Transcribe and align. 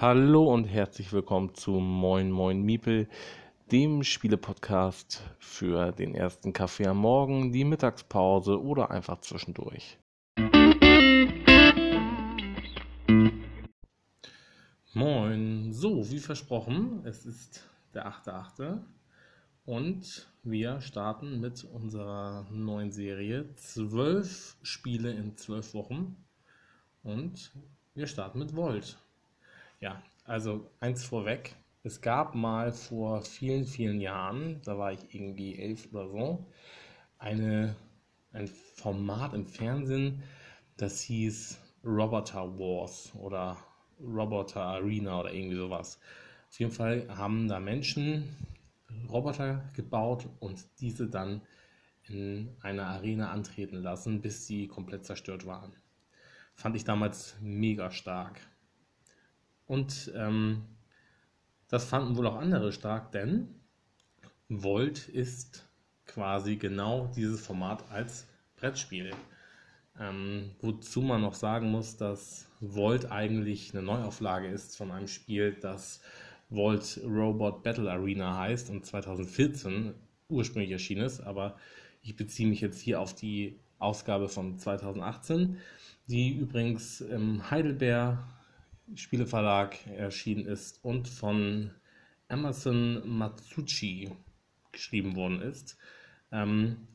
Hallo 0.00 0.44
und 0.54 0.66
herzlich 0.66 1.12
willkommen 1.12 1.56
zu 1.56 1.72
Moin 1.72 2.30
Moin 2.30 2.62
Miepel, 2.62 3.08
dem 3.72 4.04
Spielepodcast 4.04 5.24
für 5.40 5.90
den 5.90 6.14
ersten 6.14 6.52
Kaffee 6.52 6.86
am 6.86 6.98
Morgen, 6.98 7.50
die 7.50 7.64
Mittagspause 7.64 8.62
oder 8.62 8.92
einfach 8.92 9.20
zwischendurch. 9.22 9.98
Moin, 14.94 15.72
so 15.72 16.08
wie 16.08 16.20
versprochen, 16.20 17.00
es 17.04 17.26
ist 17.26 17.68
der 17.92 18.06
8.8. 18.06 18.78
und 19.64 20.28
wir 20.44 20.80
starten 20.80 21.40
mit 21.40 21.64
unserer 21.64 22.46
neuen 22.52 22.92
Serie. 22.92 23.52
Zwölf 23.56 24.56
Spiele 24.62 25.10
in 25.10 25.36
zwölf 25.36 25.74
Wochen 25.74 26.24
und 27.02 27.50
wir 27.94 28.06
starten 28.06 28.38
mit 28.38 28.54
Volt. 28.54 28.96
Ja, 29.80 30.02
also 30.24 30.70
eins 30.80 31.04
vorweg. 31.04 31.54
Es 31.82 32.00
gab 32.00 32.34
mal 32.34 32.72
vor 32.72 33.22
vielen, 33.22 33.64
vielen 33.64 34.00
Jahren, 34.00 34.60
da 34.64 34.76
war 34.78 34.92
ich 34.92 35.14
irgendwie 35.14 35.58
elf 35.58 35.88
oder 35.92 36.08
so, 36.08 36.46
eine, 37.18 37.76
ein 38.32 38.48
Format 38.48 39.34
im 39.34 39.46
Fernsehen, 39.46 40.22
das 40.76 41.00
hieß 41.02 41.58
Roboter 41.84 42.58
Wars 42.58 43.12
oder 43.14 43.56
Roboter 44.00 44.62
Arena 44.62 45.20
oder 45.20 45.32
irgendwie 45.32 45.56
sowas. 45.56 46.00
Auf 46.48 46.58
jeden 46.60 46.72
Fall 46.72 47.06
haben 47.16 47.48
da 47.48 47.60
Menschen 47.60 48.36
Roboter 49.08 49.64
gebaut 49.74 50.28
und 50.40 50.64
diese 50.80 51.08
dann 51.08 51.42
in 52.04 52.56
einer 52.62 52.86
Arena 52.86 53.30
antreten 53.30 53.76
lassen, 53.76 54.20
bis 54.22 54.46
sie 54.46 54.66
komplett 54.68 55.04
zerstört 55.04 55.46
waren. 55.46 55.72
Fand 56.54 56.76
ich 56.76 56.84
damals 56.84 57.36
mega 57.40 57.90
stark. 57.90 58.40
Und 59.68 60.10
ähm, 60.16 60.64
das 61.68 61.84
fanden 61.84 62.16
wohl 62.16 62.26
auch 62.26 62.36
andere 62.36 62.72
stark, 62.72 63.12
denn 63.12 63.54
Volt 64.48 65.08
ist 65.08 65.68
quasi 66.06 66.56
genau 66.56 67.12
dieses 67.14 67.44
Format 67.46 67.88
als 67.90 68.26
Brettspiel. 68.56 69.10
Ähm, 70.00 70.52
wozu 70.60 71.02
man 71.02 71.20
noch 71.20 71.34
sagen 71.34 71.70
muss, 71.70 71.96
dass 71.96 72.48
Volt 72.60 73.12
eigentlich 73.12 73.74
eine 73.74 73.82
Neuauflage 73.82 74.48
ist 74.48 74.76
von 74.76 74.90
einem 74.90 75.06
Spiel, 75.08 75.52
das 75.60 76.00
Volt 76.48 77.00
Robot 77.04 77.62
Battle 77.62 77.90
Arena 77.90 78.38
heißt 78.38 78.70
und 78.70 78.86
2014 78.86 79.94
ursprünglich 80.28 80.70
erschienen 80.70 81.04
ist, 81.04 81.20
aber 81.20 81.56
ich 82.00 82.16
beziehe 82.16 82.48
mich 82.48 82.60
jetzt 82.62 82.80
hier 82.80 83.00
auf 83.00 83.14
die 83.14 83.58
Ausgabe 83.78 84.28
von 84.28 84.58
2018, 84.58 85.58
die 86.06 86.36
übrigens 86.36 87.02
im 87.02 87.50
Heidelberg 87.50 88.18
Spieleverlag 88.94 89.86
erschienen 89.86 90.46
ist 90.46 90.84
und 90.84 91.08
von 91.08 91.70
Emerson 92.28 93.02
Matsuchi 93.06 94.10
geschrieben 94.72 95.16
worden 95.16 95.40
ist, 95.40 95.76
ähm, 96.32 96.88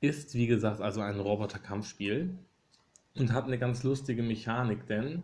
ist 0.00 0.34
wie 0.34 0.46
gesagt 0.46 0.80
also 0.80 1.00
ein 1.00 1.20
Roboter-Kampfspiel 1.20 2.38
und 3.14 3.32
hat 3.32 3.44
eine 3.44 3.58
ganz 3.58 3.82
lustige 3.82 4.22
Mechanik, 4.22 4.86
denn 4.86 5.22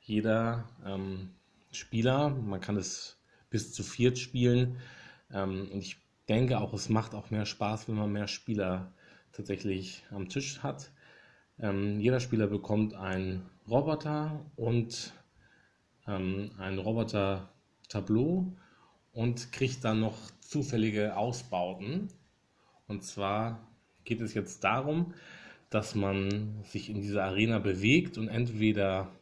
jeder 0.00 0.68
ähm, 0.84 1.30
Spieler, 1.72 2.30
man 2.30 2.60
kann 2.60 2.76
es 2.76 3.18
bis 3.50 3.72
zu 3.72 3.82
viert 3.82 4.18
spielen 4.18 4.78
ähm, 5.32 5.68
und 5.72 5.80
ich 5.80 5.98
denke 6.28 6.58
auch, 6.58 6.72
es 6.72 6.88
macht 6.88 7.14
auch 7.14 7.30
mehr 7.30 7.46
Spaß, 7.46 7.88
wenn 7.88 7.96
man 7.96 8.12
mehr 8.12 8.28
Spieler 8.28 8.92
tatsächlich 9.32 10.04
am 10.10 10.28
Tisch 10.28 10.62
hat. 10.62 10.92
Ähm, 11.58 12.00
jeder 12.00 12.20
Spieler 12.20 12.46
bekommt 12.46 12.94
einen 12.94 13.42
Roboter 13.68 14.44
und 14.56 15.12
ähm, 16.10 16.50
ein 16.58 16.78
Roboter-Tableau 16.78 18.52
und 19.12 19.52
kriegt 19.52 19.84
dann 19.84 20.00
noch 20.00 20.16
zufällige 20.40 21.16
Ausbauten. 21.16 22.08
Und 22.88 23.04
zwar 23.04 23.66
geht 24.04 24.20
es 24.20 24.34
jetzt 24.34 24.64
darum, 24.64 25.14
dass 25.70 25.94
man 25.94 26.62
sich 26.64 26.90
in 26.90 27.00
dieser 27.00 27.24
Arena 27.24 27.60
bewegt 27.60 28.18
und 28.18 28.28
entweder 28.28 29.12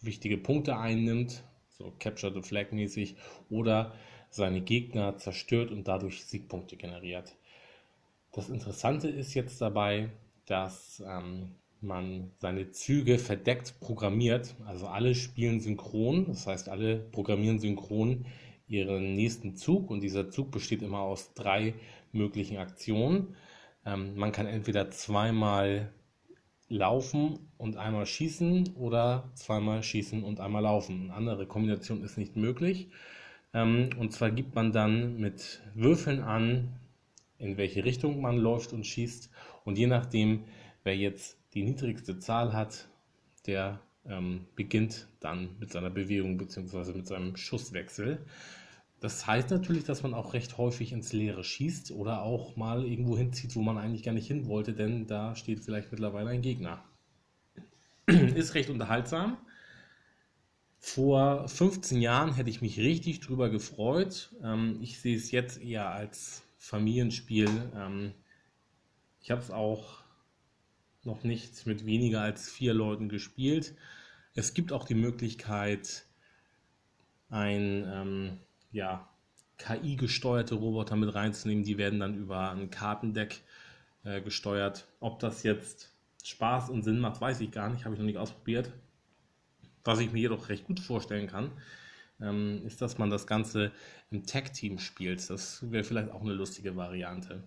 wichtige 0.00 0.36
Punkte 0.36 0.76
einnimmt, 0.76 1.42
so 1.68 1.92
Capture 1.98 2.32
the 2.32 2.42
Flag 2.42 2.72
mäßig, 2.72 3.16
oder 3.48 3.94
seine 4.28 4.60
Gegner 4.60 5.16
zerstört 5.16 5.70
und 5.70 5.88
dadurch 5.88 6.24
Siegpunkte 6.24 6.76
generiert. 6.76 7.34
Das 8.32 8.48
Interessante 8.48 9.08
ist 9.08 9.34
jetzt 9.34 9.60
dabei, 9.60 10.10
dass 10.46 11.02
ähm, 11.06 11.56
man 11.82 12.30
seine 12.38 12.70
Züge 12.70 13.18
verdeckt 13.18 13.80
programmiert. 13.80 14.54
Also 14.66 14.86
alle 14.86 15.14
spielen 15.14 15.60
synchron, 15.60 16.26
das 16.26 16.46
heißt 16.46 16.68
alle 16.68 16.96
programmieren 16.96 17.58
synchron 17.58 18.26
ihren 18.68 19.14
nächsten 19.14 19.56
Zug 19.56 19.90
und 19.90 20.00
dieser 20.00 20.30
Zug 20.30 20.50
besteht 20.50 20.82
immer 20.82 21.00
aus 21.00 21.34
drei 21.34 21.74
möglichen 22.12 22.58
Aktionen. 22.58 23.34
Ähm, 23.84 24.16
man 24.16 24.32
kann 24.32 24.46
entweder 24.46 24.90
zweimal 24.90 25.92
laufen 26.68 27.50
und 27.58 27.76
einmal 27.76 28.06
schießen 28.06 28.74
oder 28.76 29.30
zweimal 29.34 29.82
schießen 29.82 30.22
und 30.22 30.40
einmal 30.40 30.62
laufen. 30.62 31.04
Eine 31.04 31.14
andere 31.14 31.46
Kombination 31.46 32.02
ist 32.02 32.16
nicht 32.16 32.36
möglich. 32.36 32.88
Ähm, 33.52 33.90
und 33.98 34.12
zwar 34.12 34.30
gibt 34.30 34.54
man 34.54 34.72
dann 34.72 35.18
mit 35.18 35.60
Würfeln 35.74 36.20
an, 36.22 36.68
in 37.38 37.56
welche 37.56 37.84
Richtung 37.84 38.20
man 38.20 38.36
läuft 38.36 38.72
und 38.72 38.86
schießt. 38.86 39.30
Und 39.64 39.78
je 39.78 39.88
nachdem, 39.88 40.44
wer 40.84 40.96
jetzt 40.96 41.38
die 41.54 41.62
niedrigste 41.62 42.18
Zahl 42.18 42.52
hat, 42.52 42.88
der 43.46 43.80
ähm, 44.06 44.46
beginnt 44.56 45.08
dann 45.20 45.56
mit 45.58 45.72
seiner 45.72 45.90
Bewegung 45.90 46.38
bzw. 46.38 46.92
mit 46.92 47.06
seinem 47.06 47.36
Schusswechsel. 47.36 48.24
Das 49.00 49.26
heißt 49.26 49.50
natürlich, 49.50 49.84
dass 49.84 50.02
man 50.02 50.12
auch 50.12 50.34
recht 50.34 50.58
häufig 50.58 50.92
ins 50.92 51.12
Leere 51.12 51.42
schießt 51.42 51.90
oder 51.92 52.22
auch 52.22 52.56
mal 52.56 52.84
irgendwo 52.84 53.16
hinzieht, 53.16 53.56
wo 53.56 53.62
man 53.62 53.78
eigentlich 53.78 54.02
gar 54.02 54.12
nicht 54.12 54.26
hin 54.26 54.46
wollte, 54.46 54.74
denn 54.74 55.06
da 55.06 55.34
steht 55.34 55.60
vielleicht 55.60 55.90
mittlerweile 55.90 56.30
ein 56.30 56.42
Gegner. 56.42 56.84
Ist 58.06 58.54
recht 58.54 58.68
unterhaltsam. 58.68 59.38
Vor 60.78 61.48
15 61.48 62.00
Jahren 62.00 62.34
hätte 62.34 62.50
ich 62.50 62.62
mich 62.62 62.78
richtig 62.78 63.20
drüber 63.20 63.48
gefreut. 63.48 64.34
Ähm, 64.42 64.78
ich 64.82 65.00
sehe 65.00 65.16
es 65.16 65.30
jetzt 65.30 65.62
eher 65.62 65.90
als 65.90 66.42
Familienspiel. 66.58 67.48
Ähm, 67.74 68.12
ich 69.22 69.30
habe 69.30 69.40
es 69.40 69.50
auch 69.50 70.00
noch 71.02 71.24
nicht 71.24 71.66
mit 71.66 71.86
weniger 71.86 72.20
als 72.20 72.50
vier 72.50 72.74
Leuten 72.74 73.08
gespielt. 73.08 73.74
Es 74.34 74.54
gibt 74.54 74.72
auch 74.72 74.84
die 74.84 74.94
Möglichkeit, 74.94 76.04
ein 77.30 77.84
ähm, 77.86 78.38
ja, 78.72 79.08
KI-gesteuerte 79.58 80.54
Roboter 80.56 80.96
mit 80.96 81.14
reinzunehmen. 81.14 81.64
Die 81.64 81.78
werden 81.78 82.00
dann 82.00 82.14
über 82.16 82.50
ein 82.50 82.70
Kartendeck 82.70 83.42
äh, 84.04 84.20
gesteuert. 84.20 84.88
Ob 85.00 85.20
das 85.20 85.42
jetzt 85.42 85.92
Spaß 86.24 86.70
und 86.70 86.82
Sinn 86.82 86.98
macht, 86.98 87.20
weiß 87.20 87.40
ich 87.40 87.50
gar 87.50 87.70
nicht, 87.70 87.84
habe 87.84 87.94
ich 87.94 88.00
noch 88.00 88.06
nicht 88.06 88.18
ausprobiert. 88.18 88.72
Was 89.84 90.00
ich 90.00 90.12
mir 90.12 90.20
jedoch 90.20 90.48
recht 90.48 90.66
gut 90.66 90.80
vorstellen 90.80 91.26
kann, 91.26 91.50
ähm, 92.20 92.62
ist, 92.66 92.82
dass 92.82 92.98
man 92.98 93.10
das 93.10 93.26
Ganze 93.26 93.72
im 94.10 94.26
Tag-Team 94.26 94.78
spielt. 94.78 95.28
Das 95.30 95.70
wäre 95.70 95.84
vielleicht 95.84 96.10
auch 96.10 96.20
eine 96.20 96.34
lustige 96.34 96.76
Variante. 96.76 97.44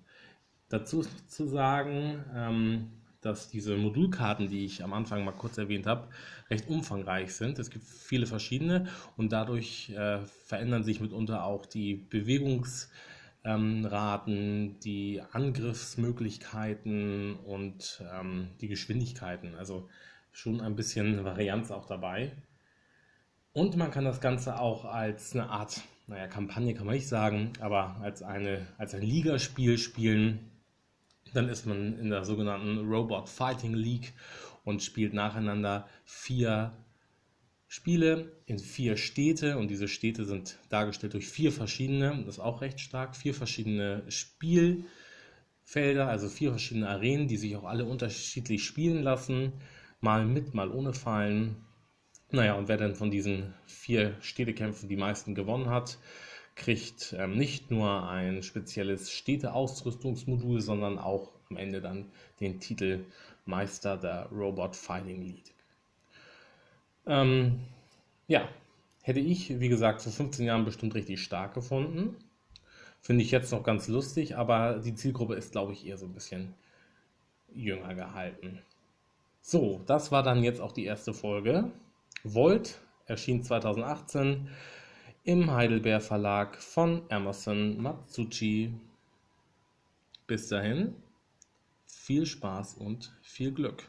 Dazu 0.70 1.06
zu 1.28 1.46
sagen, 1.46 2.24
ähm, 2.34 2.90
dass 3.26 3.50
diese 3.50 3.76
Modulkarten, 3.78 4.50
die 4.50 4.66
ich 4.66 4.84
am 4.84 4.94
Anfang 4.94 5.26
mal 5.26 5.32
kurz 5.32 5.58
erwähnt 5.58 5.88
habe, 5.88 6.08
recht 6.50 6.70
umfangreich 6.70 7.34
sind. 7.36 7.60
Es 7.60 7.70
gibt 7.70 7.86
viele 7.86 8.26
verschiedene 8.26 8.88
und 9.18 9.32
dadurch 9.32 9.92
äh, 9.92 10.20
verändern 10.46 10.84
sich 10.84 11.00
mitunter 11.00 11.46
auch 11.46 11.66
die 11.66 11.96
Bewegungsraten, 11.96 12.90
ähm, 13.46 14.76
die 14.84 15.22
Angriffsmöglichkeiten 15.32 17.36
und 17.36 18.04
ähm, 18.14 18.50
die 18.62 18.68
Geschwindigkeiten. 18.68 19.56
Also 19.56 19.90
schon 20.32 20.62
ein 20.62 20.76
bisschen 20.76 21.24
Varianz 21.24 21.72
auch 21.72 21.86
dabei. 21.86 22.34
Und 23.54 23.78
man 23.78 23.92
kann 23.92 24.04
das 24.04 24.20
Ganze 24.20 24.60
auch 24.60 24.86
als 24.86 25.34
eine 25.34 25.50
Art, 25.50 25.82
naja, 26.08 26.28
Kampagne 26.28 26.74
kann 26.74 26.88
man 26.88 26.96
nicht 26.96 27.08
sagen, 27.08 27.54
aber 27.60 27.98
als, 28.02 28.24
eine, 28.24 28.66
als 28.80 28.96
ein 28.96 29.04
Ligaspiel 29.04 29.78
spielen 29.78 30.50
dann 31.34 31.50
ist 31.50 31.66
man 31.66 31.98
in 32.00 32.10
der 32.10 32.24
sogenannten 32.24 32.80
Robot 32.80 33.28
Fighting 33.28 33.74
League 33.74 34.14
und 34.64 34.82
spielt 34.82 35.14
nacheinander 35.14 35.88
vier 36.06 36.74
Spiele 37.68 38.32
in 38.46 38.60
vier 38.60 38.98
Städte 38.98 39.58
und 39.58 39.68
diese 39.68 39.88
Städte 39.88 40.26
sind 40.26 40.60
dargestellt 40.70 41.16
durch 41.16 41.28
vier 41.28 41.52
verschiedene, 41.52 42.24
das 42.24 42.36
ist 42.36 42.40
auch 42.40 42.62
recht 42.62 42.80
stark, 42.80 43.16
vier 43.16 43.34
verschiedene 43.34 44.04
Spielfelder, 44.10 44.88
also 46.08 46.30
vier 46.30 46.52
verschiedene 46.52 46.88
Arenen, 46.88 47.28
die 47.28 47.38
sich 47.38 47.56
auch 47.56 47.64
alle 47.64 47.86
unterschiedlich 47.86 48.64
spielen 48.64 49.02
lassen, 49.02 49.54
mal 50.02 50.24
mit, 50.24 50.54
mal 50.54 50.70
ohne 50.70 50.94
Fallen. 50.94 51.66
Naja, 52.30 52.54
und 52.54 52.68
wer 52.68 52.78
dann 52.78 52.94
von 52.94 53.10
diesen 53.10 53.56
vier 53.66 54.16
Städtekämpfen 54.22 54.88
die 54.88 54.96
meisten 54.96 55.34
gewonnen 55.34 55.72
hat, 55.72 55.98
kriegt 56.56 57.16
ähm, 57.18 57.38
nicht 57.38 57.72
nur 57.72 58.10
ein 58.10 58.44
spezielles 58.44 59.12
Städteausrüstungsmodul, 59.12 60.62
sondern 60.62 61.00
auch 61.00 61.32
am 61.50 61.58
Ende 61.58 61.82
dann 61.82 62.12
den 62.40 62.60
Titel 62.60 63.06
Meister 63.46 63.98
der 63.98 64.28
Robot 64.32 64.76
Fighting 64.76 65.22
League. 65.22 65.54
Ähm, 67.06 67.60
ja, 68.28 68.48
Hätte 69.04 69.20
ich, 69.20 69.60
wie 69.60 69.68
gesagt, 69.68 70.02
vor 70.02 70.14
15 70.14 70.46
Jahren 70.46 70.64
bestimmt 70.64 70.96
richtig 70.96 71.22
stark 71.22 71.54
gefunden. 71.54 72.16
Finde 73.02 73.22
ich 73.22 73.32
jetzt 73.32 73.52
noch 73.52 73.62
ganz 73.62 73.90
lustig, 73.90 74.38
aber 74.38 74.80
die 74.80 74.96
Zielgruppe 74.96 75.36
ist, 75.36 75.52
glaube 75.52 75.74
ich, 75.74 75.86
eher 75.86 75.98
so 75.98 76.06
ein 76.06 76.14
bisschen 76.14 76.54
jünger 77.54 77.96
gehalten. 77.96 78.62
So, 79.42 79.82
das 79.88 80.14
war 80.14 80.24
dann 80.24 80.42
jetzt 80.42 80.62
auch 80.62 80.72
die 80.72 80.86
erste 80.86 81.14
Folge. 81.14 81.70
Volt 82.24 82.80
erschien 83.06 83.44
2018 83.44 84.48
im 85.26 85.50
Heidelberg 85.52 86.04
Verlag 86.04 86.62
von 86.62 87.10
Emerson 87.10 87.82
Matsuchi. 87.82 88.74
Bis 90.28 90.50
dahin, 90.50 90.96
viel 91.86 92.26
Spaß 92.26 92.76
und 92.76 93.14
viel 93.22 93.54
Glück. 93.54 93.88